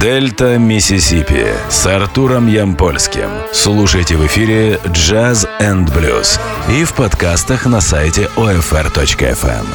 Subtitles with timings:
[0.00, 3.28] Дельта Миссисипи с Артуром Ямпольским.
[3.52, 6.40] Слушайте в эфире Jazz and Blues
[6.70, 9.66] и в подкастах на сайте OFR.FM.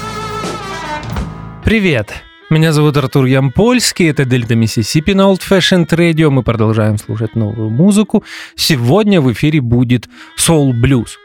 [1.63, 2.11] Привет!
[2.49, 6.31] Меня зовут Артур Ямпольский, это Дельта Миссисипи на Old Fashioned Radio.
[6.31, 8.23] Мы продолжаем слушать новую музыку.
[8.55, 11.17] Сегодня в эфире будет Soul Blues.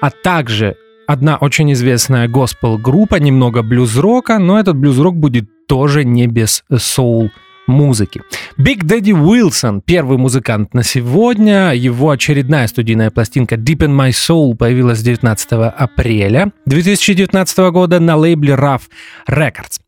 [0.00, 0.74] А также
[1.06, 7.30] одна очень известная госпел-группа, немного блюз-рока, но этот блюз-рок будет тоже не без соул
[7.70, 8.20] музыки.
[8.58, 11.72] Big Daddy Wilson, первый музыкант на сегодня.
[11.72, 18.54] Его очередная студийная пластинка Deep in My Soul появилась 19 апреля 2019 года на лейбле
[18.54, 18.82] Rough
[19.28, 19.78] Records.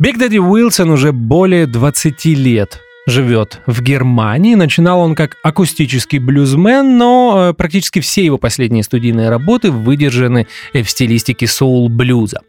[0.00, 4.54] Big Daddy Wilson уже более 20 лет живет в Германии.
[4.54, 10.84] Начинал он как акустический блюзмен, но э, практически все его последние студийные работы выдержаны в
[10.84, 12.42] стилистике соул-блюза.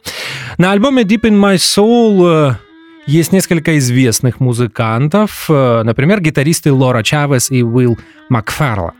[0.58, 2.63] На альбоме Deep in My Soul э,
[3.06, 7.98] есть несколько известных музыкантов, э, например, гитаристы Лора Чавес и Уилл
[8.30, 8.94] Макфарла.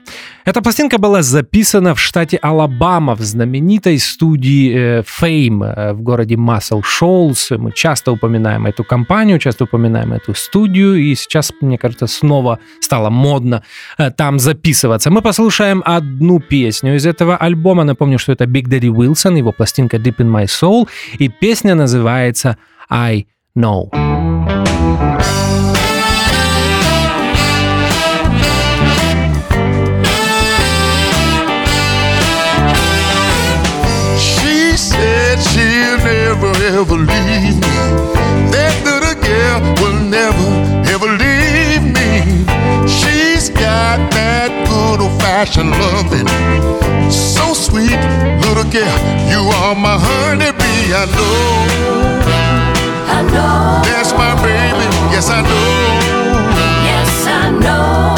[0.44, 6.36] Эта пластинка была записана в штате Алабама в знаменитой студии э, Fame э, в городе
[6.36, 7.50] Массел Шоулс.
[7.50, 13.08] Мы часто упоминаем эту компанию, часто упоминаем эту студию, и сейчас, мне кажется, снова стало
[13.08, 13.62] модно
[14.16, 15.10] там записываться.
[15.10, 17.84] Мы послушаем одну песню из этого альбома.
[17.84, 20.88] Напомню, что это Big Daddy Wilson, его пластинка Deep in My Soul,
[21.18, 22.58] и песня называется
[22.90, 23.88] I No.
[34.18, 37.76] She said she'll never ever leave me.
[38.50, 40.50] That little girl will never
[40.90, 42.42] ever leave me.
[42.88, 46.26] She's got that good old fashioned loving.
[47.08, 48.02] So sweet,
[48.48, 48.98] little girl,
[49.30, 50.92] you are my honeybee.
[50.92, 52.13] I know.
[53.32, 53.82] Know.
[53.84, 54.86] That's my baby.
[55.12, 56.24] Yes, I know.
[56.88, 58.16] Yes, I know.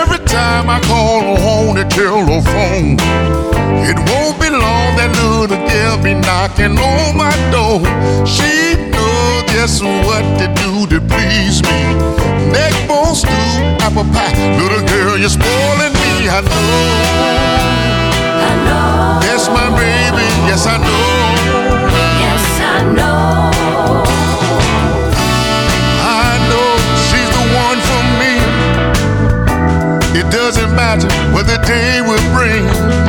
[0.00, 2.96] Every time I call on the telephone,
[3.88, 7.80] it won't be long that little girl be knocking on my door.
[8.26, 11.80] She knows just what to do to please me.
[12.52, 13.30] Neck bone stew,
[13.84, 16.28] apple pie, little girl, you're spoiling me.
[16.28, 17.36] I know.
[18.48, 19.20] I know.
[19.22, 20.26] That's my baby.
[20.48, 21.85] Yes, I know.
[30.46, 33.05] Doesn't matter what the day will bring.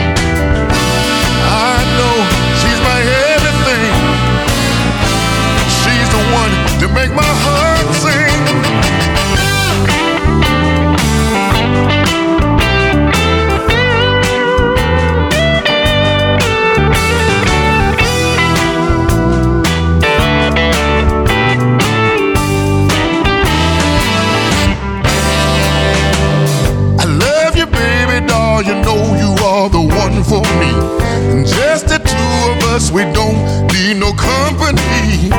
[32.97, 33.37] We don't
[33.73, 35.29] need no company.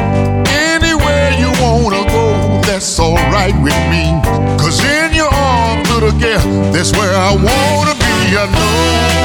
[0.47, 4.05] Anywhere you wanna go, that's alright with me.
[4.63, 8.15] Cause in your arms, little girl, that's where I wanna be.
[8.39, 9.19] I know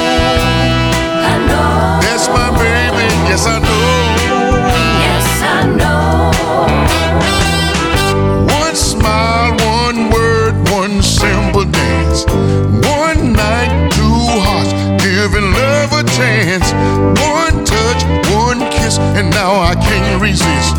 [1.31, 1.99] I know.
[2.01, 3.05] that's my baby.
[3.29, 3.93] Yes, I know.
[5.05, 6.31] Yes, I know.
[8.63, 9.51] One smile,
[9.85, 12.25] one word, one simple dance.
[12.25, 14.73] One night, two hearts
[15.03, 16.62] giving love a chance.
[18.93, 20.75] Kiss, and now I can't resist.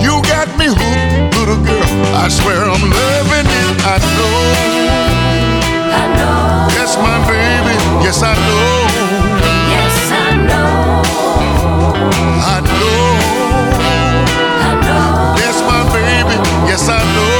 [0.00, 1.90] You got me hooked, little girl.
[2.16, 3.76] I swear I'm loving it.
[3.84, 4.38] I know
[5.92, 6.68] I know.
[6.74, 7.76] that's my baby.
[8.04, 8.88] Yes, I know.
[9.74, 11.02] Yes, I know.
[12.40, 13.00] I know
[14.64, 15.34] I know.
[15.36, 16.36] that's my baby.
[16.68, 17.37] Yes, I know.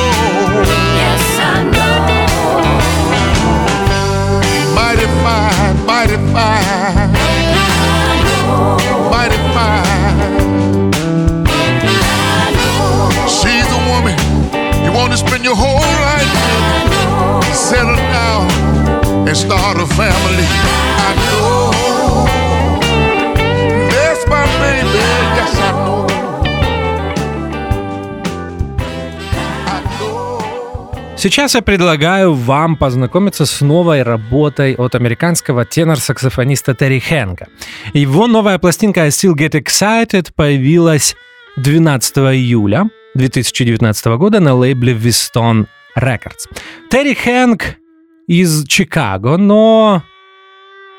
[31.18, 37.48] Сейчас я предлагаю вам познакомиться с новой работой от американского тенор-саксофониста Терри Хэнка.
[37.92, 41.16] Его новая пластинка I Still Get Excited появилась
[41.56, 45.66] 12 июля 2019 года на лейбле Viston
[45.96, 46.46] Records.
[46.88, 47.64] Терри Хэнк
[48.28, 50.04] из Чикаго, но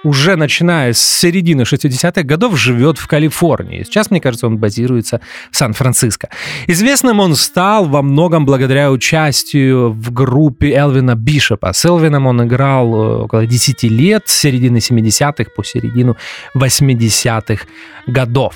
[0.03, 3.83] уже начиная с середины 60-х годов живет в Калифорнии.
[3.83, 6.29] Сейчас, мне кажется, он базируется в Сан-Франциско.
[6.67, 11.73] Известным он стал во многом благодаря участию в группе Элвина Бишопа.
[11.73, 16.15] С Элвином он играл э, около 10 лет, с середины 70-х по середину
[16.55, 17.65] 80-х
[18.07, 18.55] годов.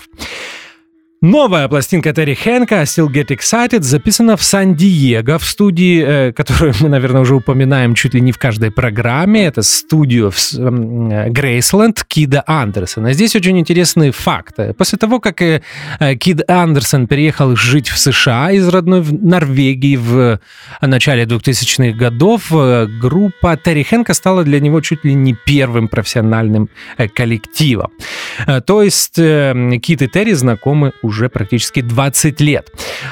[1.24, 6.90] Новая пластинка Терри Хэнка «Still Get Excited» записана в Сан-Диего, в студии, э, которую мы,
[6.90, 9.46] наверное, уже упоминаем чуть ли не в каждой программе.
[9.46, 13.14] Это студию в с- м, э, Грейсленд Кида Андерсона.
[13.14, 14.56] Здесь очень интересный факт.
[14.78, 15.62] После того, как э,
[16.02, 20.40] э, Кид Андерсон переехал жить в США из родной Норвегии в
[20.82, 26.68] начале 2000-х годов, группа Терри Хэнка стала для него чуть ли не первым профессиональным
[27.16, 27.92] коллективом.
[28.66, 32.72] То есть Кит и Терри знакомы уже практически 20 лет.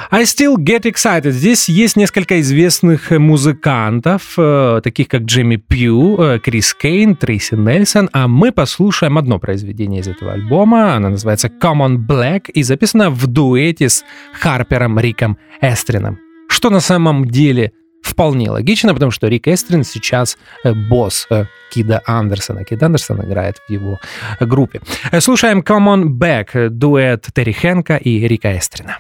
[0.09, 1.31] I Still Get Excited.
[1.31, 7.55] Здесь есть несколько известных э, музыкантов, э, таких как Джимми Пью, э, Крис Кейн, Трейси
[7.55, 10.95] Нельсон, а мы послушаем одно произведение из этого альбома.
[10.95, 14.03] Оно называется Common Black и записано в дуэте с
[14.33, 16.19] Харпером Риком Эстрином.
[16.47, 17.71] Что на самом деле
[18.11, 22.63] вполне логично, потому что Рик Эстрин сейчас э, босс э, Кида Андерсона.
[22.63, 23.99] Кид Андерсон играет в его
[24.39, 24.81] э, группе.
[25.19, 28.97] Слушаем Come On Back, дуэт Терри Хэнка и Рика Эстрина.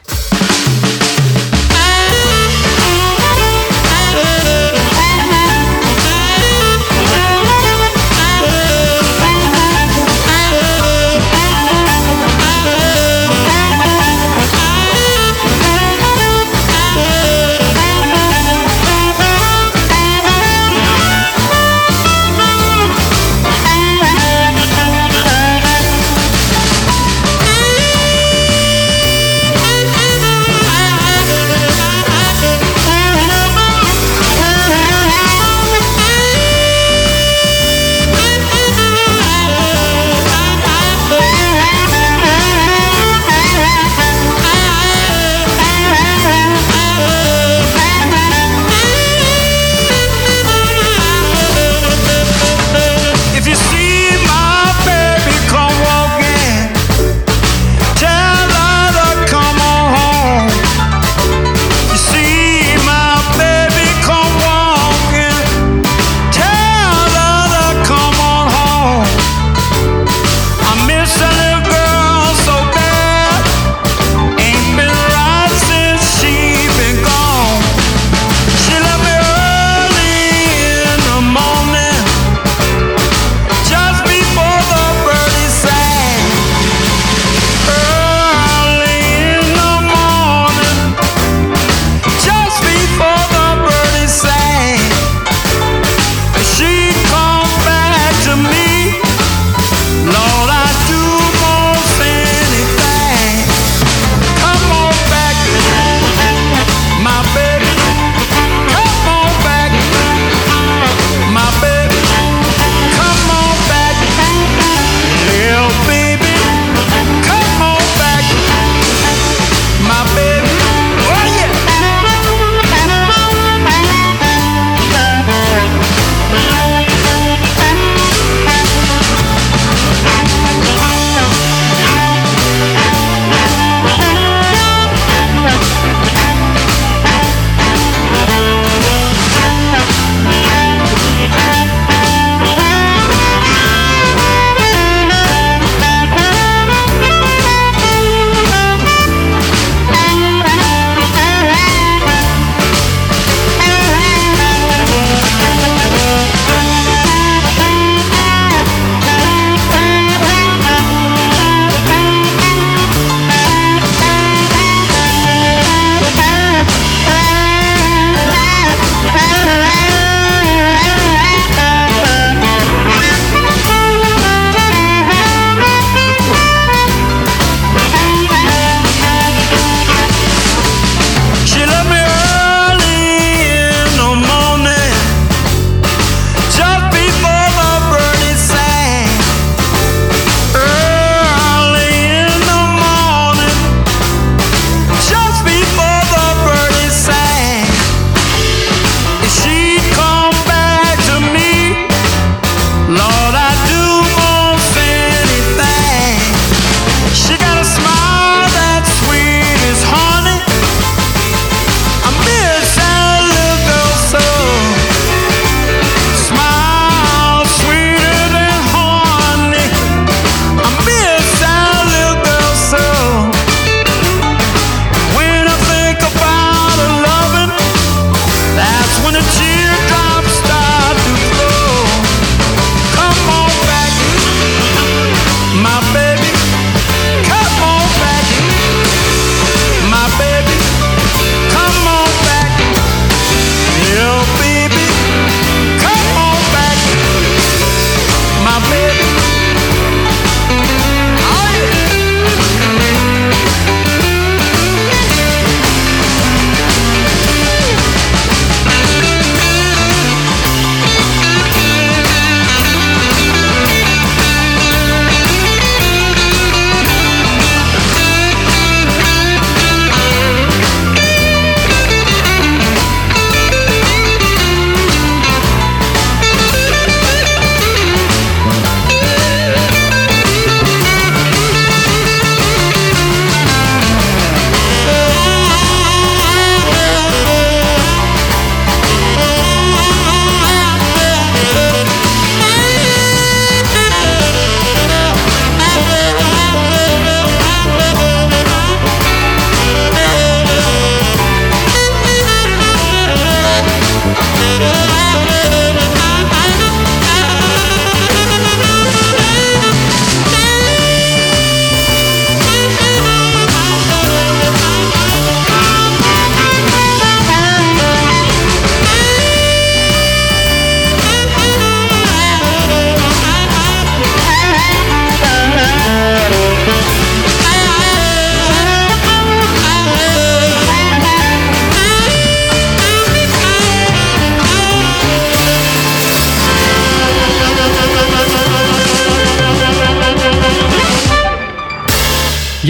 [0.73, 1.00] Thank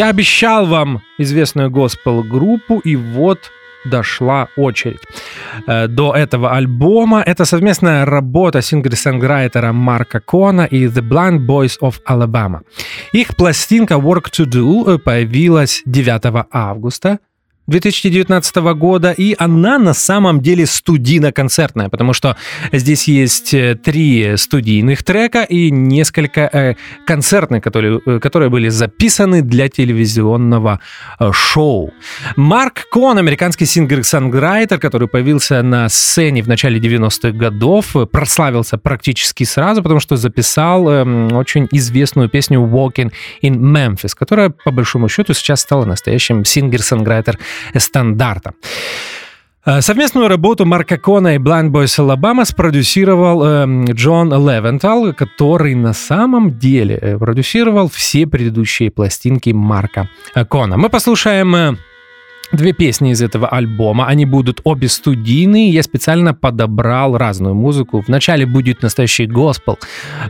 [0.01, 3.51] Я обещал вам известную госпел-группу, и вот
[3.86, 5.01] дошла очередь
[5.67, 7.22] э, до этого альбома.
[7.22, 12.62] Это совместная работа сингер-санграйтера Марка Кона и The Blind Boys of Alabama.
[13.13, 17.20] Их пластинка Work to Do появилась 9 августа
[17.68, 22.36] 2019 года, и она на самом деле студийно-концертная, потому что
[22.72, 26.75] здесь есть э, три студийных трека и несколько э,
[27.06, 30.80] концертных, которые, э, которые были записаны для телевизионного
[31.20, 31.94] э, шоу.
[32.36, 39.44] Марк Кон, американский singer-songwriter, который появился на сцене в начале 90-х годов, э, прославился практически
[39.44, 43.12] сразу, потому что записал э, очень известную песню «Walking
[43.44, 47.38] in Memphis», которая, по большому счету, сейчас стала настоящим singer-songwriter
[47.77, 48.53] стандарта.
[49.65, 55.93] Э, Совместную работу Марка Кона и Blind Boys Alabama спродюсировал эм, Джон Левентал, который на
[55.93, 60.77] самом деле э, продюсировал все предыдущие пластинки Марка э, Кона.
[60.77, 61.75] Мы послушаем э,
[62.51, 68.03] Две песни из этого альбома, они будут обе студийные, я специально подобрал разную музыку.
[68.05, 69.79] Вначале будет настоящий госпел,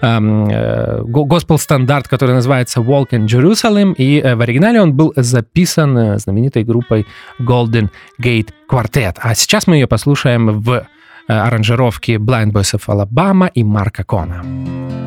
[0.01, 5.13] эм, э, го- госпел-стандарт, который называется Walk in Jerusalem, и э, в оригинале он был
[5.15, 7.07] записан э, знаменитой группой
[7.39, 7.89] Golden
[8.21, 9.15] Gate Quartet.
[9.19, 10.85] А сейчас мы ее послушаем в
[11.27, 15.00] аранжировке Blind Boys of Alabama и Марка Кона.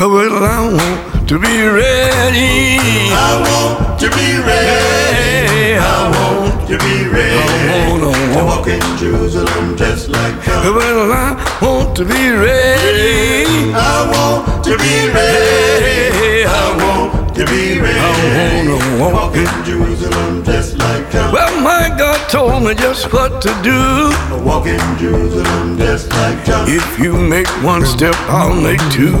[0.00, 2.78] Well, I want to be ready.
[3.12, 5.76] I want to be ready.
[5.76, 7.36] I want to be ready.
[7.36, 10.74] I want To walk in Jerusalem just like John.
[10.74, 13.74] Well, I want to be ready.
[13.74, 16.46] I want to be ready.
[16.46, 17.98] I want to be ready.
[17.98, 21.32] wanna To walk in Jerusalem just like John.
[21.32, 24.12] Well, my God told me just what to do.
[24.44, 26.68] Walk in Jerusalem just like John.
[26.68, 29.16] If you make one step, I'll make two.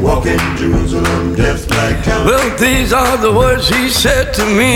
[0.00, 2.26] Walk in Jerusalem just like John.
[2.26, 4.72] Well, these are the words he said to me.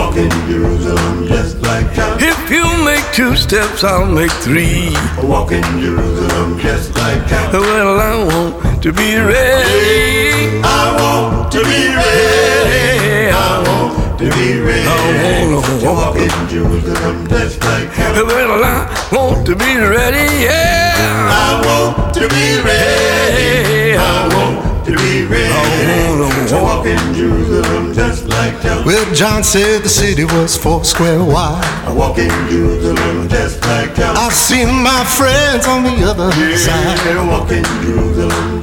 [0.00, 2.16] Walk in Jerusalem just like John.
[2.20, 4.96] If you make two steps, I'll make three.
[5.22, 7.52] Walk in Jerusalem just like John.
[7.52, 10.62] Well, I want to be ready.
[10.62, 12.13] I want to be ready.
[12.14, 14.86] I want to be ready.
[14.86, 18.26] I wanna walk in Jerusalem just like John.
[18.26, 21.30] Well, I want to be ready, yeah.
[21.30, 23.96] I want to be ready.
[23.96, 25.52] I want to be ready.
[25.52, 28.84] I want To walk in Jerusalem just like John.
[28.86, 31.64] Well, John said the city was four square wide.
[31.86, 34.16] I walk in Jerusalem just like John.
[34.16, 36.98] I've seen my friends on the other side.
[37.04, 38.62] Yeah, walk in Jerusalem.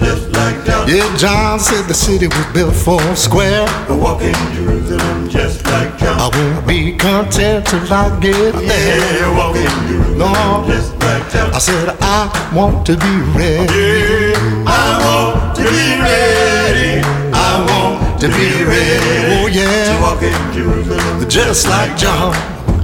[0.88, 3.66] Yeah, John said the city was built four square.
[3.88, 6.20] I walk in Jerusalem just like John.
[6.20, 8.98] I won't be content till I get there.
[8.98, 10.68] Yeah, walk in Jerusalem Lord.
[10.68, 11.54] just like John.
[11.54, 13.72] I said I want to be ready.
[13.72, 17.02] Yeah, I want to be ready.
[17.34, 19.44] I want to be ready.
[19.44, 22.34] Oh To yeah, walk in Jerusalem just like John.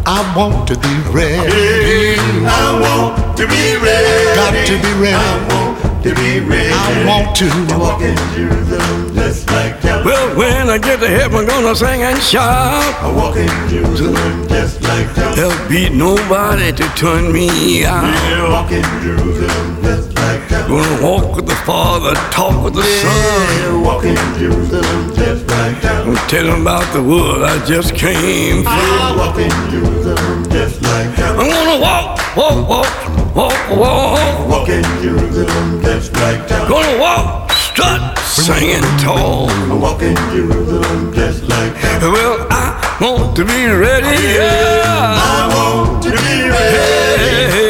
[0.05, 1.51] I want to be ready.
[1.51, 4.35] Yeah, I want to be ready.
[4.35, 5.86] Got to be ready.
[5.97, 6.69] I want to be ready.
[6.71, 7.49] I want to.
[7.49, 10.05] to walk in Jerusalem just like John.
[10.05, 12.93] Well, when I get to heaven, I'm gonna sing and shout.
[13.01, 15.35] I walk in Jerusalem just like John.
[15.35, 18.03] There'll be nobody to turn me out.
[18.03, 20.69] Yeah, walk in Jerusalem just like John.
[20.69, 23.11] Gonna walk with the Father, talk with the Son.
[23.57, 26.15] Yeah, walk in Jerusalem just like John.
[26.29, 28.71] Tell them about the world I just came from.
[28.71, 31.39] I walk in Jerusalem just like John.
[31.39, 34.49] I'm gonna walk, walk, walk, walk, walk.
[34.49, 36.69] Walk in Jerusalem just like John.
[36.69, 39.49] Gonna walk, strut, singing tall.
[39.49, 42.11] I walk in Jerusalem just like John.
[42.11, 45.17] Well, I want to be ready, yeah.
[45.17, 47.66] I want to be ready.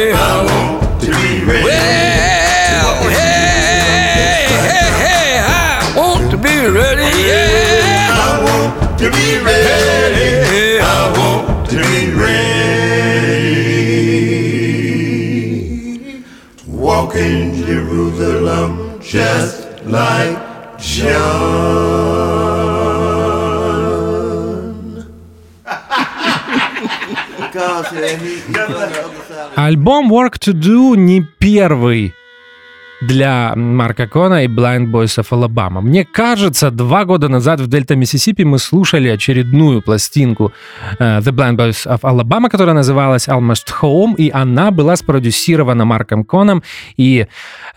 [18.18, 20.36] Jerusalem just like
[20.78, 22.18] John.
[29.56, 32.12] Альбом Work to Do не первый
[33.00, 35.80] для Марка Кона и Blind Boys of Alabama.
[35.80, 40.52] Мне кажется, два года назад в Дельта Миссисипи мы слушали очередную пластинку
[40.98, 46.24] э, The Blind Boys of Alabama, которая называлась Almost Home, и она была спродюсирована Марком
[46.24, 46.62] Коном
[46.96, 47.26] и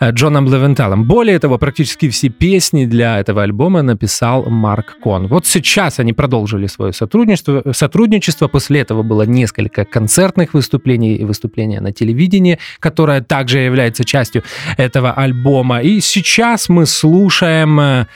[0.00, 1.04] э, Джоном Левенталом.
[1.04, 5.28] Более того, практически все песни для этого альбома написал Марк Кон.
[5.28, 8.48] Вот сейчас они продолжили свое сотрудничество, сотрудничество.
[8.48, 14.42] После этого было несколько концертных выступлений и выступления на телевидении, которое также является частью
[14.76, 15.82] этого альбома.
[15.82, 18.06] И сейчас мы слушаем э,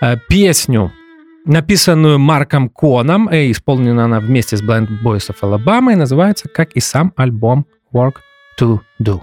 [0.00, 0.92] Э, Песню,
[1.44, 6.72] написанную Марком Коном, и исполнена она вместе с Blind Boys of Alabama, и называется, как
[6.72, 8.16] и сам альбом Work
[8.60, 9.22] to Do.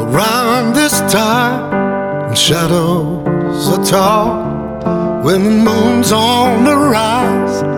[0.00, 7.71] Around this time, when shadows are tall, when the moon's on the rise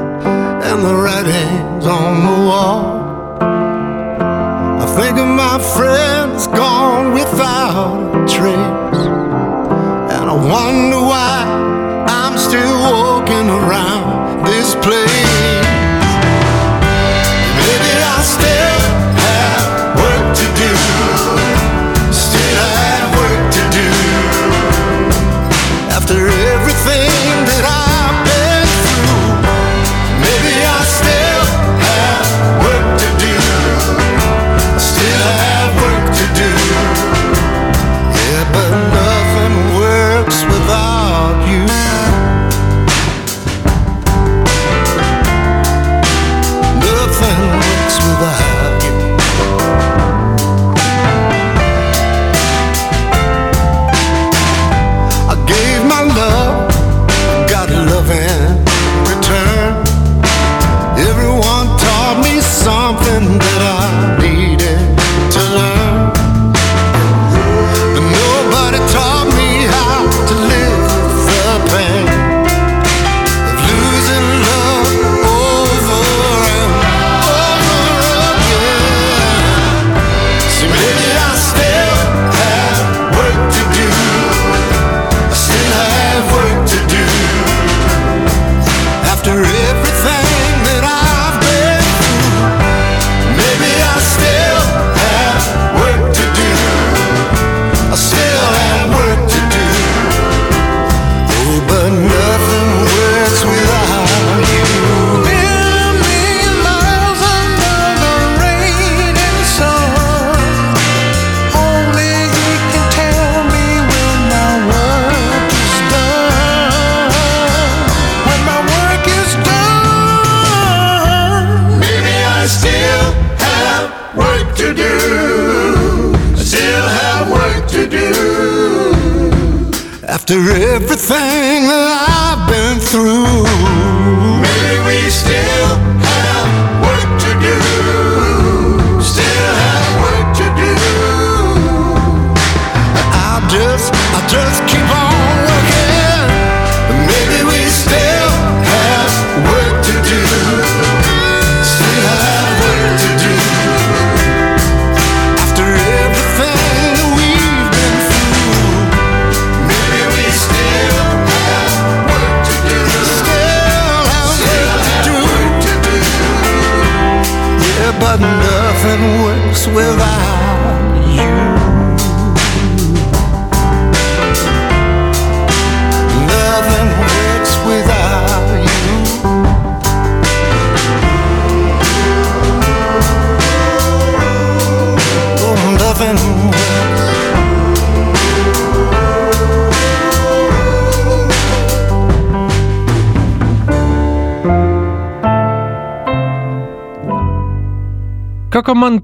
[0.74, 3.38] and the writing's on the wall.
[4.82, 9.02] I think of my friends gone without a trace,
[10.14, 11.44] and I wonder why
[12.08, 15.33] I'm still walking around this place.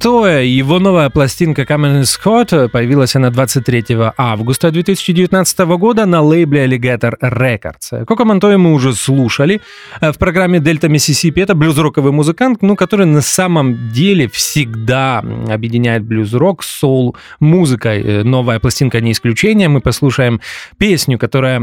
[0.02, 3.84] Монтоя, его новая пластинка Камен Scott появилась она 23
[4.16, 8.06] августа 2019 года на лейбле Alligator Records.
[8.06, 9.60] Коко Монтоя мы уже слушали
[10.00, 11.40] э, в программе Дельта Миссисипи.
[11.40, 18.02] Это блюз-роковый музыкант, ну, который на самом деле всегда объединяет блюз-рок с соул-музыкой.
[18.02, 19.68] Э, Новая пластинка не исключение.
[19.68, 20.40] Мы послушаем
[20.78, 21.60] песню, которая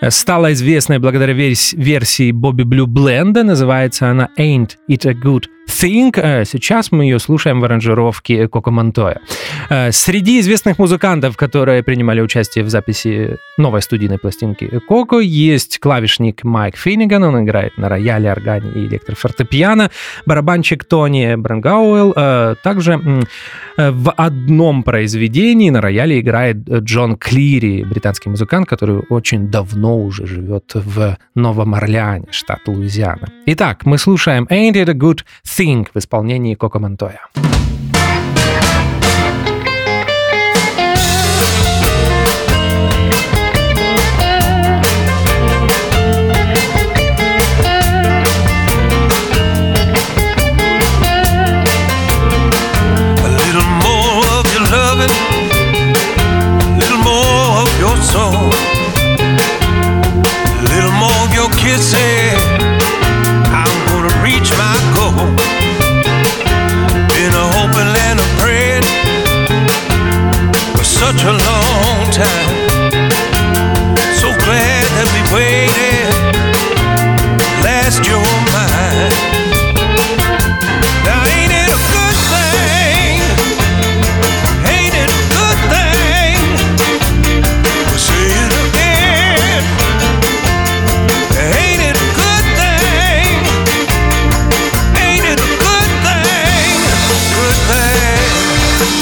[0.00, 3.44] э, стала известной благодаря верс- версии Бобби Блю Бленда.
[3.44, 6.18] Называется она Ain't It a Good Think.
[6.20, 9.20] Э, Сейчас мы ее слушаем в аранжировке Коко Монтоя.
[9.70, 16.44] Э, Среди известных музыкантов, которые принимали участие в записи новой студийной пластинки Коко, есть клавишник
[16.44, 19.90] Майк Финниган, он играет на рояле, органе и электрофортепиано,
[20.26, 23.00] барабанщик Тони Брангауэлл, э, также
[23.76, 30.70] в одном произведении на рояле играет Джон Клири, британский музыкант, который очень давно уже живет
[30.74, 33.28] в Новом Орлеане, штат Луизиана.
[33.46, 35.53] Итак, мы слушаем Ain't It a Good Thing
[35.94, 37.28] в исполнении Коко Монтоя.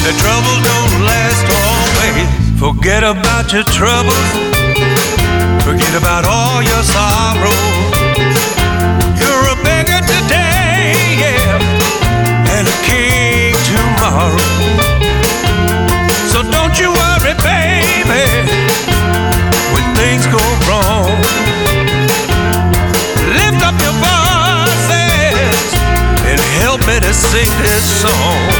[0.03, 2.27] The trouble don't last always.
[2.59, 4.29] Forget about your troubles.
[5.63, 7.55] Forget about all your sorrow.
[9.15, 10.91] You're a beggar today,
[11.23, 11.55] yeah,
[12.51, 14.43] and a king tomorrow.
[16.27, 18.27] So don't you worry, baby,
[19.71, 21.15] when things go wrong.
[23.39, 25.63] Lift up your voices
[26.27, 28.52] and help me to sing this song.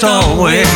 [0.00, 0.66] Last always.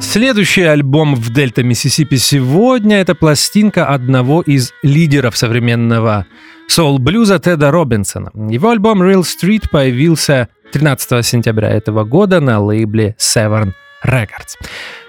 [0.00, 6.26] Следующий альбом в Дельта Миссисипи сегодня это пластинка одного из лидеров современного
[6.68, 8.30] соул-блюза Теда Робинсона.
[8.50, 13.72] Его альбом Real Street появился 13 сентября этого года на лейбле Severn
[14.04, 14.56] Records.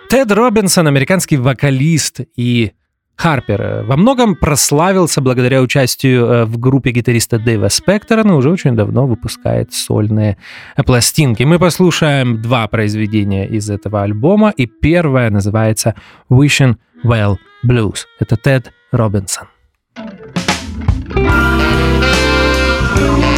[0.09, 2.73] Тед Робинсон, американский вокалист и
[3.15, 8.49] Харпер, э, во многом прославился благодаря участию э, в группе гитариста Дэйва Спектора, но уже
[8.49, 10.37] очень давно выпускает сольные
[10.75, 11.43] э, пластинки.
[11.43, 15.95] Мы послушаем два произведения из этого альбома, и первое называется
[16.29, 18.05] Wishing Well Blues.
[18.19, 19.47] Это Тед Робинсон.
[22.97, 23.34] It's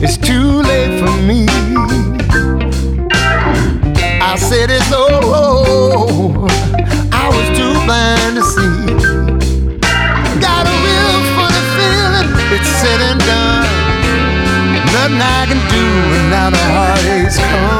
[0.00, 1.44] It's too late for me.
[4.22, 6.46] I said it's over.
[7.12, 8.78] I was too blind to see.
[10.40, 12.30] Got a real funny feeling.
[12.54, 13.66] It's said and done.
[14.94, 15.84] Nothing I can do,
[16.16, 17.77] and now the heartaches come.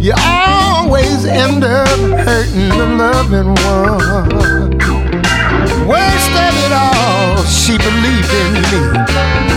[0.00, 4.78] You always end up hurting the loving one.
[5.86, 8.80] Worst of it all, she believed in me.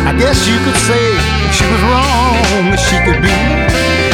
[0.09, 1.17] I guess you could say
[1.53, 2.27] she was wrong
[2.75, 3.31] she could be.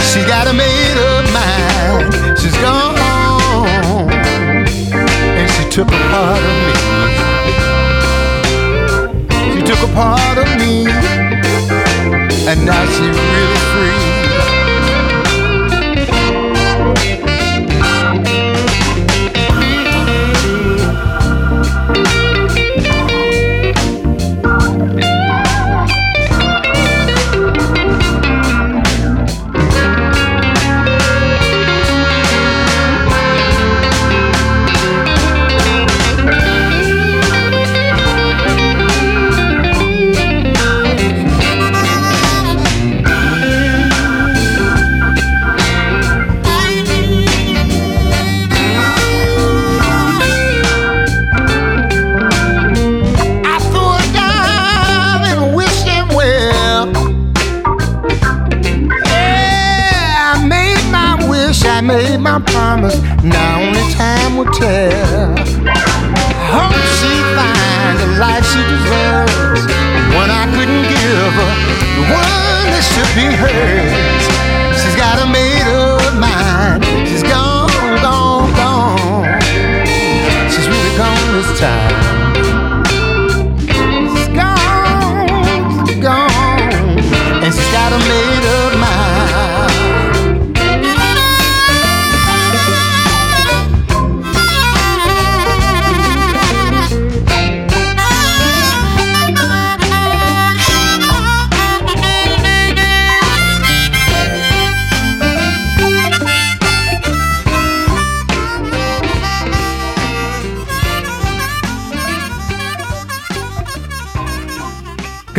[0.09, 2.37] She got a made up mind.
[2.37, 4.11] She's gone.
[5.39, 6.73] And she took a part of me.
[9.53, 11.02] She took a part of me.
[12.53, 14.12] And now she's really free.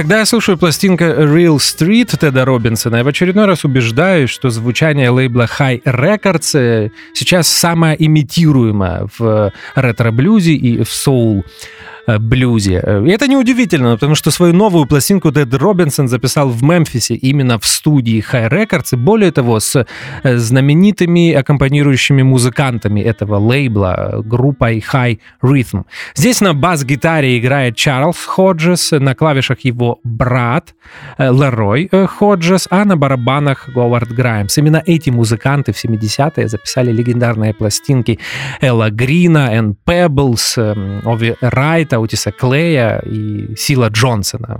[0.04, 5.08] Когда я слушаю пластинка Real Street Теда Робинсона, я в очередной раз убеждаюсь, что звучание
[5.08, 11.46] лейбла High Records э, сейчас самое имитируемое в ретро-блюзе и в соул.
[11.46, 12.82] э, блюзе.
[13.06, 17.66] И это неудивительно, потому что свою новую пластинку Тед Робинсон записал в Мемфисе именно в
[17.66, 19.86] студии High Records, и более того, с
[20.22, 25.84] э, знаменитыми аккомпанирующими музыкантами этого лейбла, э, группой High Rhythm.
[26.14, 30.74] Здесь на бас-гитаре играет Чарльз Ходжес, на клавишах его брат
[31.18, 34.58] э, Лерой э, Ходжес, а на барабанах Говард Граймс.
[34.58, 38.18] Именно эти музыканты в 70-е записали легендарные пластинки
[38.60, 41.34] Элла Грина, Энн Пеблс, эм, Ови
[41.94, 44.58] Райта, Утиса Клея и Сила Джонсона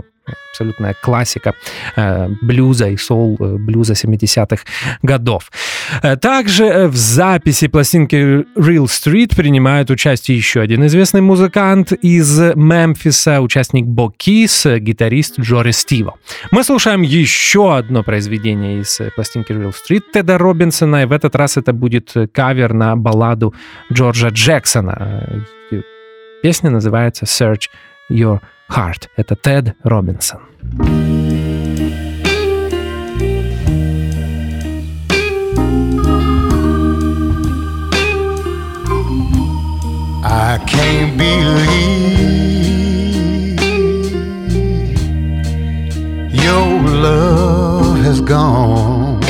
[0.51, 1.53] абсолютная классика
[1.95, 4.63] э, блюза и соул э, блюза 70-х
[5.03, 5.51] годов.
[6.01, 8.15] Э, Также э, в записи пластинки
[8.57, 15.71] Real Street принимает участие еще один известный музыкант из Мемфиса, участник Бокис, э, гитарист Джори
[15.71, 16.15] Стива.
[16.51, 21.57] Мы слушаем еще одно произведение из пластинки Real Street Теда Робинсона, и в этот раз
[21.57, 23.53] это будет кавер на балладу
[23.91, 25.45] Джорджа Джексона.
[26.44, 27.68] Э, Песня называется Search
[28.10, 29.08] Your Heart.
[29.16, 30.40] Это Тед Робинсон.
[40.22, 42.00] I can't believe
[46.32, 49.20] your love has gone.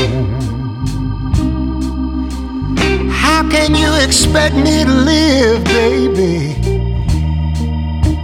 [3.11, 6.57] How can you expect me to live, baby,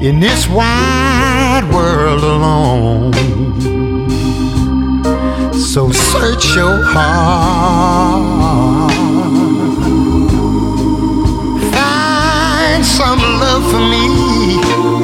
[0.01, 3.13] In this wide world alone?
[5.53, 8.11] So search your heart.
[11.71, 15.00] Find some love for me.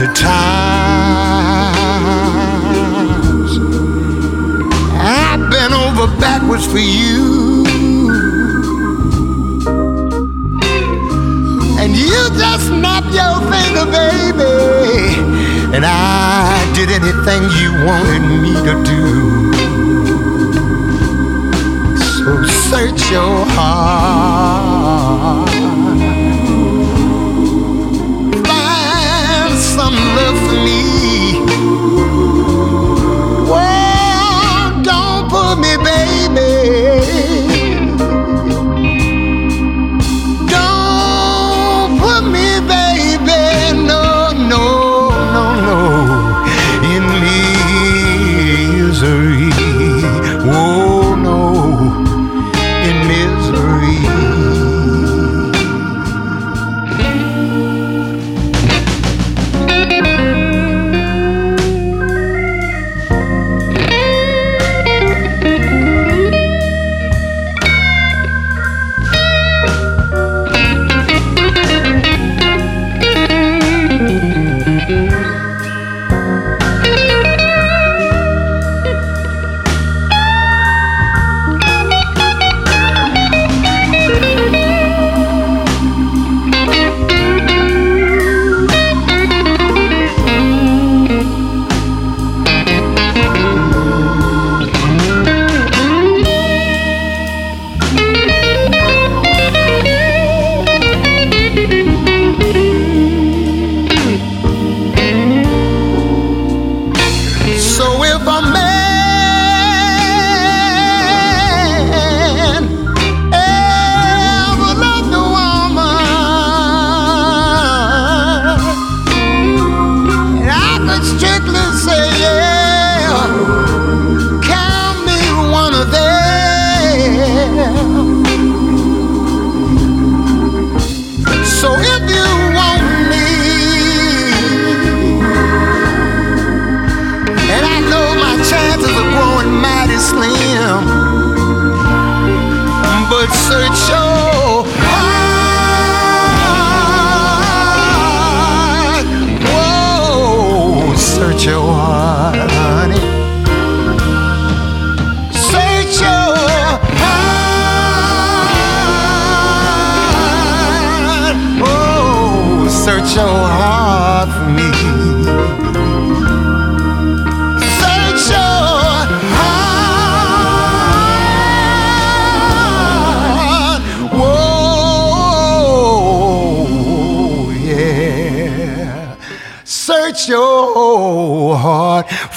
[0.00, 0.30] The times
[4.96, 7.66] I've been over backwards for you.
[11.78, 15.20] And you just snapped your finger, baby.
[15.76, 19.04] And I did anything you wanted me to do.
[21.98, 24.70] So search your heart.
[30.16, 30.80] Love for me.
[33.50, 37.29] Whoa, don't put me, baby.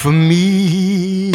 [0.04, 1.32] for me.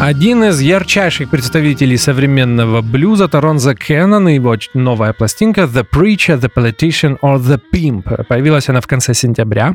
[0.00, 6.50] Один из ярчайших представителей современного блюза Торонза Кеннон и его новая пластинка «The Preacher, The
[6.54, 8.24] Politician or The Pimp».
[8.24, 9.74] Появилась она в конце сентября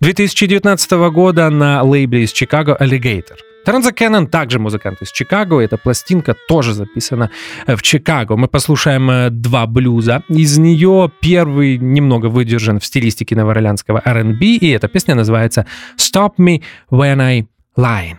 [0.00, 3.36] 2019 года на лейбле из Чикаго «Alligator».
[3.64, 3.92] Теренза
[4.26, 5.60] также музыкант из Чикаго.
[5.60, 7.30] Эта пластинка тоже записана
[7.66, 8.36] э, в Чикаго.
[8.36, 10.22] Мы послушаем э, два блюза.
[10.28, 16.62] Из нее первый немного выдержан в стилистике новоорлеанского R&B, и эта песня называется «Stop Me
[16.90, 17.46] When I
[17.76, 18.16] Line».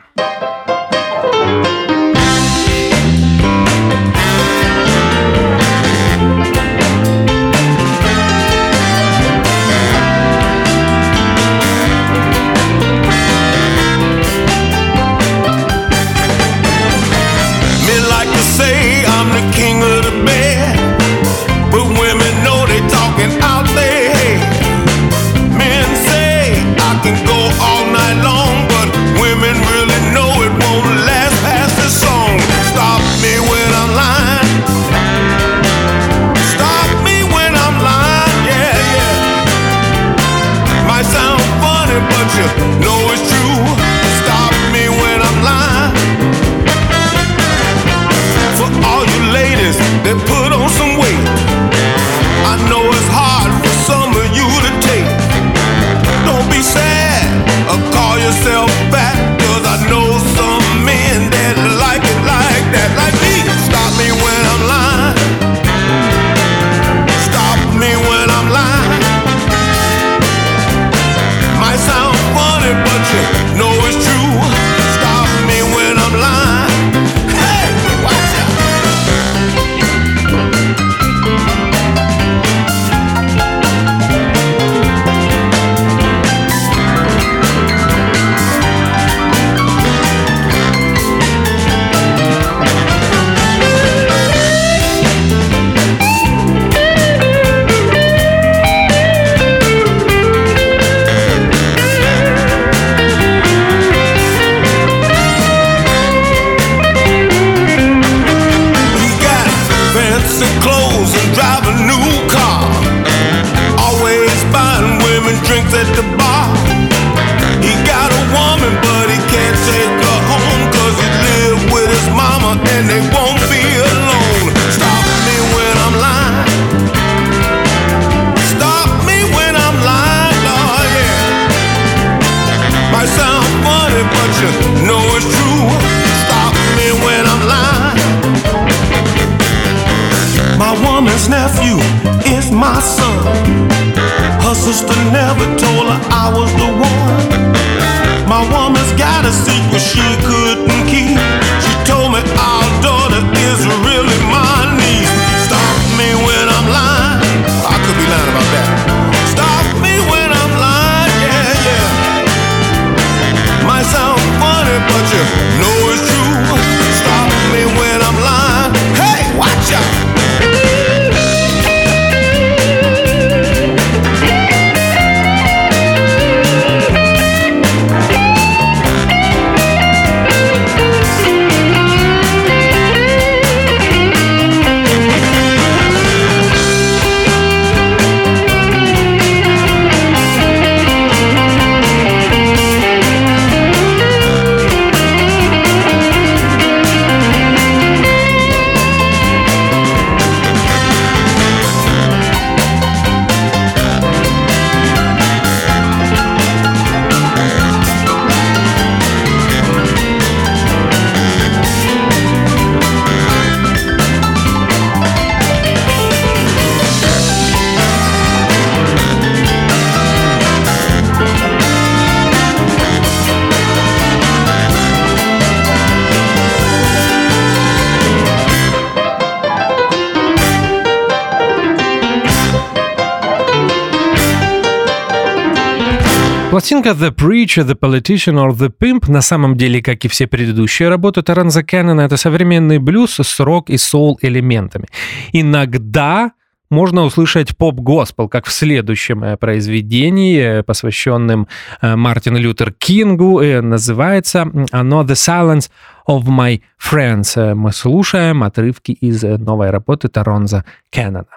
[236.72, 240.88] Пластинка The Preacher, The Politician or The Pimp на самом деле, как и все предыдущие
[240.88, 244.88] работы Таранза Кеннона, это современный блюз с рок и соул элементами.
[245.34, 246.32] Иногда
[246.70, 251.50] можно услышать поп-госпел, как в следующем э, произведении, э, посвященном
[251.82, 253.42] э, Мартину Лютер Кингу.
[253.62, 255.70] Называется оно «The Silence
[256.08, 257.54] of My Friends».
[257.54, 261.28] Мы слушаем отрывки из новой работы Таронза Кеннона.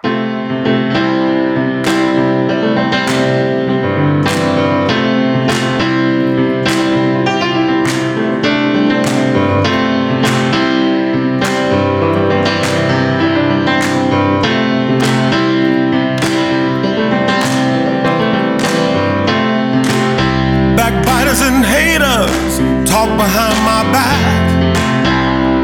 [23.05, 24.21] Talk behind my back,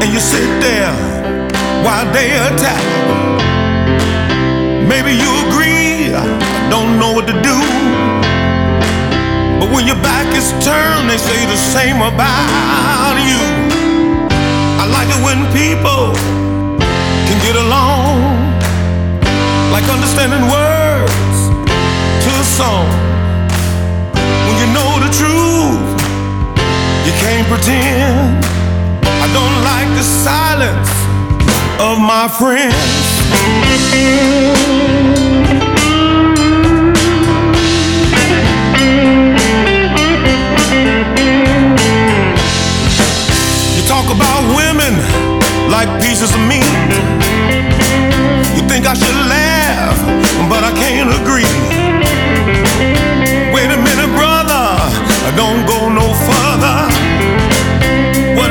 [0.02, 0.92] and you sit there
[1.84, 2.82] while they attack.
[4.86, 6.24] Maybe you agree, I
[6.70, 7.58] don't know what to do.
[9.58, 13.40] But when your back is turned, they say the same about you.
[14.82, 16.14] I like it when people
[17.26, 18.22] can get along,
[19.72, 21.36] like understanding words
[22.24, 22.86] to a song
[24.46, 25.51] when you know the truth,
[27.06, 28.44] you can't pretend.
[29.04, 30.90] I don't like the silence
[31.80, 32.74] of my friends.
[43.76, 44.94] You talk about women
[45.70, 46.70] like pieces of meat.
[48.54, 49.98] You think I should laugh,
[50.48, 51.50] but I can't agree.
[53.52, 54.64] Wait a minute, brother,
[55.28, 56.41] I don't go no further.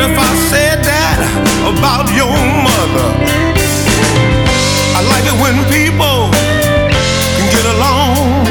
[0.01, 1.19] If I said that
[1.61, 2.33] about your
[2.65, 3.09] mother?
[4.97, 6.33] I like it when people
[7.37, 8.49] can get along,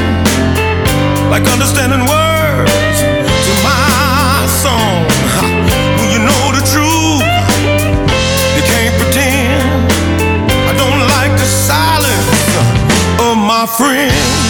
[1.27, 5.03] like understanding words to my song.
[5.99, 7.27] When you know the truth,
[8.55, 9.91] you can't pretend.
[10.71, 12.47] I don't like the silence
[13.19, 14.40] of my friends.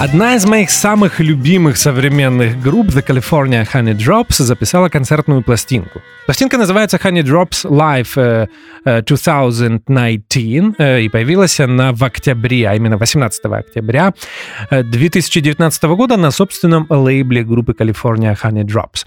[0.00, 6.00] Одна из моих самых любимых современных групп, The California Honey Drops, записала концертную пластинку.
[6.24, 8.46] Пластинка называется Honey Drops Live э,
[8.84, 14.14] э, 2019 э, и появилась она в октябре, а именно 18 октября
[14.70, 19.04] э, 2019 года на собственном лейбле группы California Honey Drops.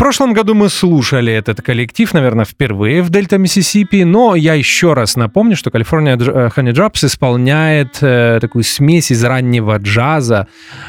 [0.00, 5.14] Прошлом году мы слушали этот коллектив, наверное, впервые в Дельта Миссисипи, но я еще раз
[5.14, 10.46] напомню, что Dr- э, Honey Drops исполняет э, такую смесь из раннего джаза,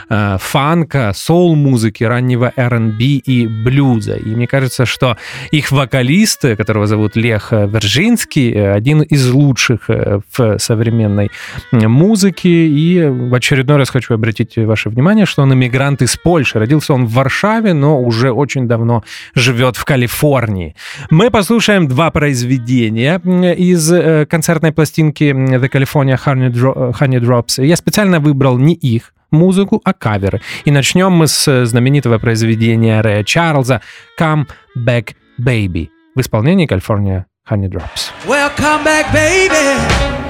[0.10, 4.16] э, фанка, соул-музыки, раннего R&B и блюза.
[4.16, 5.18] И мне кажется, что
[5.52, 11.32] их вокалист, которого зовут Лех Вержинский, э, один из лучших э, в современной
[11.74, 12.50] музыке.
[12.50, 16.60] И в очередной раз хочу обратить ваше внимание, что он иммигрант из Польши.
[16.60, 19.01] Родился он в Варшаве, но уже очень давно
[19.36, 20.76] живет в Калифорнии.
[21.10, 23.20] Мы послушаем два произведения
[23.56, 27.64] из э, концертной пластинки The California Honey Drops.
[27.66, 30.42] Я специально выбрал не их музыку, а каверы.
[30.66, 33.82] И начнем мы с э, знаменитого произведения Рэя Чарльза
[34.20, 34.48] «Come
[34.78, 38.12] Back Baby» в исполнении California Honey Drops.
[38.28, 39.78] Well, come back, baby.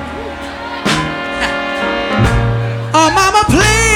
[2.93, 3.90] Oh, mama, please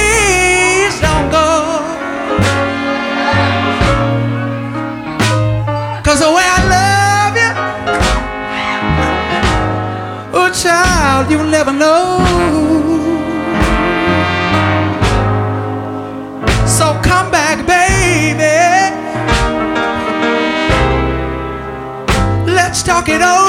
[11.58, 12.18] never know.
[16.68, 18.58] So come back, baby.
[22.52, 23.45] Let's talk it over.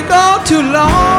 [0.00, 1.09] take all too long.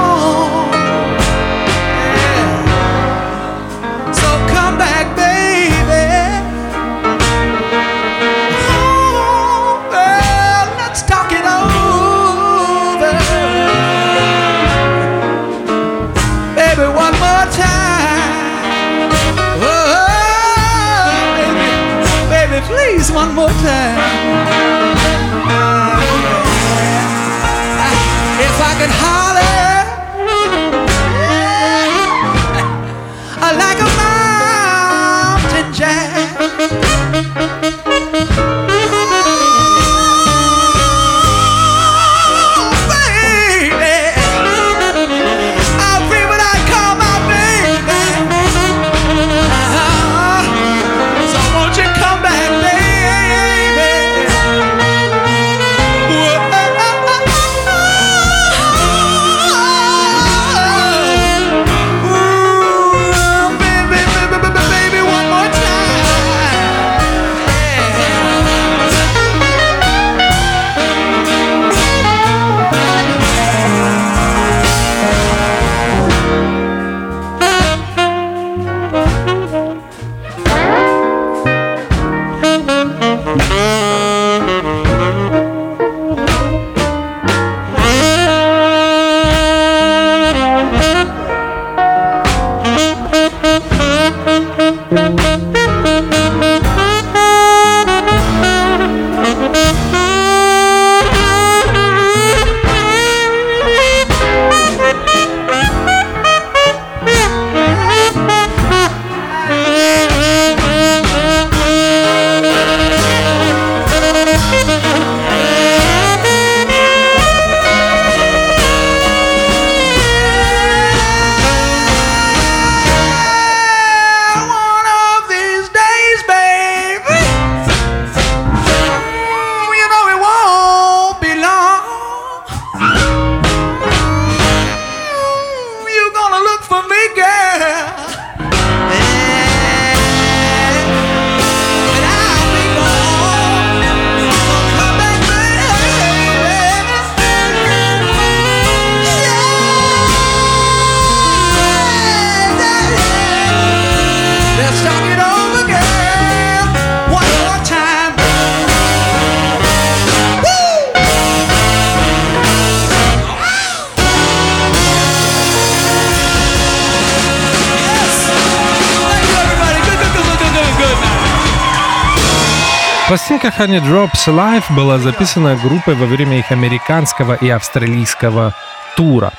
[173.62, 178.56] Honey Drops Live была записана группой во время их американского и австралийского
[178.98, 179.34] тура.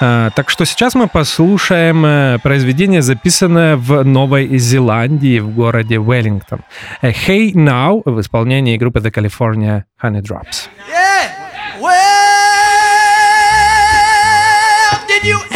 [0.00, 6.64] А, так что сейчас мы послушаем э, произведение, записанное в Новой Зеландии, в городе Веллингтон.
[7.02, 10.68] Э, hey Now в исполнении группы The California Honey Drops.
[10.90, 11.30] Yeah!
[11.80, 11.92] Well,
[15.06, 15.51] did you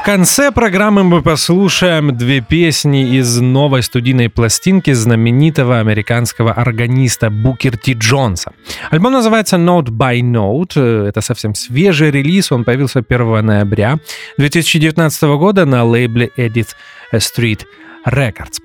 [0.00, 7.76] В конце программы мы послушаем две песни из новой студийной пластинки знаменитого американского органиста Букер
[7.76, 8.52] Ти Джонса.
[8.90, 11.08] Альбом называется Note by Note.
[11.08, 13.98] Это совсем свежий релиз, он появился 1 ноября
[14.38, 16.70] 2019 года на лейбле Edith
[17.12, 17.66] Street
[18.06, 18.58] Records.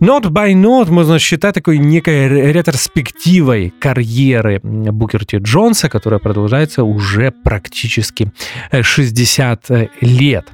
[0.00, 6.82] Note by Note можно считать такой некой ре- ретроспективой карьеры Букер Ти Джонса, которая продолжается
[6.82, 8.32] уже практически
[8.72, 9.70] э, 60
[10.00, 10.46] лет.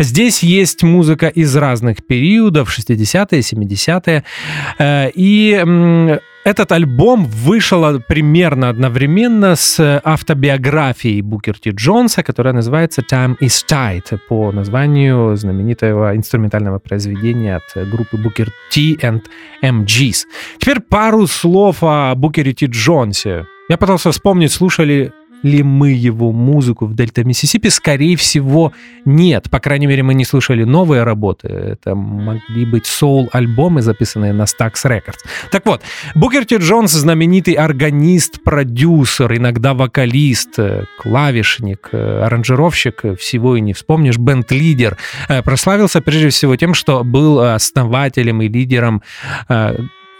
[0.00, 4.24] Здесь есть музыка из разных периодов, 60-е, 70-е.
[4.78, 13.36] э, И этот альбом вышел примерно одновременно с автобиографией Букер Ти Джонса, которая называется «Time
[13.40, 19.22] is Tight» по названию знаменитого инструментального произведения от группы Букер Ти and
[19.60, 20.18] MGs.
[20.58, 23.46] Теперь пару слов о Букере Ти Джонсе.
[23.68, 25.12] Я пытался вспомнить, слушали
[25.42, 27.68] ли мы его музыку в Дельта Миссисипи?
[27.68, 28.72] Скорее всего,
[29.04, 29.50] нет.
[29.50, 31.48] По крайней мере, мы не слушали новые работы.
[31.48, 35.20] Это могли быть соул-альбомы, записанные на Stax Records.
[35.50, 35.82] Так вот,
[36.14, 43.60] Букер Ти Джонс знаменитый органист, продюсер, иногда вокалист, э, клавишник, э, аранжировщик, э, всего и
[43.60, 44.96] не вспомнишь, бенд-лидер.
[45.44, 49.02] Прославился прежде всего тем, что был основателем и лидером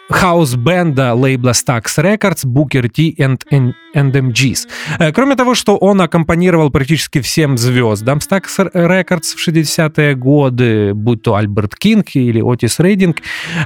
[0.09, 4.69] house band а лейбла Stax Records Booker T and, and, and MGs.
[4.99, 11.23] Э, Кроме того, что он аккомпанировал практически всем звездам Stax Records в 60-е годы, будь
[11.23, 13.19] то Альберт Кинг или Отис Рейдинг,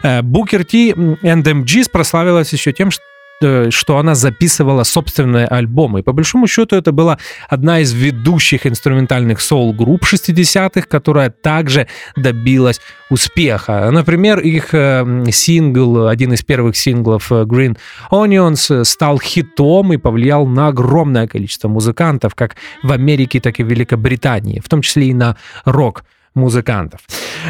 [0.03, 3.03] э, Booker T and MGs прославилась еще тем, что
[3.41, 6.01] что она записывала собственные альбомы.
[6.01, 7.19] И по большому счету это была
[7.49, 11.87] одна из ведущих инструментальных соул-групп 60-х, которая также
[12.17, 12.81] добилась
[13.11, 13.91] успеха.
[13.91, 17.77] Например, их э, сингл, один из первых синглов э, Green
[18.11, 23.65] Onions э, стал хитом и повлиял на огромное количество музыкантов, как в Америке, так и
[23.65, 27.01] в Великобритании, в том числе и на рок музыкантов.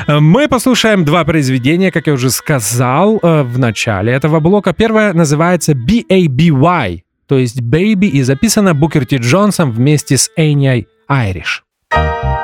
[0.06, 4.72] Э, Мы послушаем два произведения, как я уже сказал э, в начале этого блока.
[4.72, 11.64] Первое называется B.A.B.Y., то есть Baby, и записано Букер Ти Джонсом вместе с Эйнией Айриш.
[11.94, 12.39] Baby,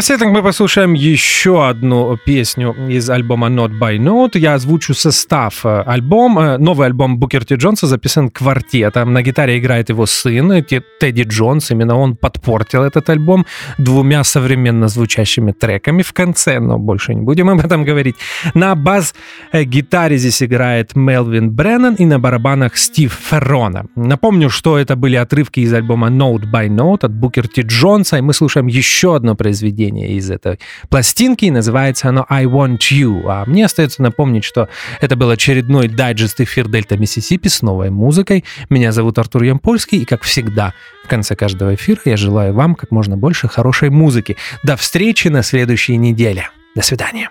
[0.00, 4.38] напоследок мы послушаем еще одну песню из альбома Not by Note.
[4.38, 6.38] Я озвучу состав э, альбом.
[6.58, 9.12] Новый альбом Букер Ти Джонса записан квартетом.
[9.12, 11.70] На гитаре играет его сын Те- Тедди Джонс.
[11.70, 13.44] Именно он подпортил этот альбом
[13.76, 18.16] двумя современно звучащими треками в конце, но больше не будем об этом говорить.
[18.54, 23.84] На бас-гитаре здесь играет Мелвин Бреннан и на барабанах Стив Феррона.
[23.96, 28.22] Напомню, что это были отрывки из альбома Note by Note от Букер Ти Джонса, и
[28.22, 33.22] мы слушаем еще одно произведение из этой пластинки, и называется оно I Want You.
[33.26, 34.68] А мне остается напомнить, что
[35.00, 38.44] это был очередной дайджест эфир Дельта Миссисипи с новой музыкой.
[38.68, 40.74] Меня зовут Артур Ямпольский, и как всегда,
[41.04, 44.36] в конце каждого эфира я желаю вам как можно больше хорошей музыки.
[44.62, 46.48] До встречи на следующей неделе.
[46.74, 47.30] До свидания.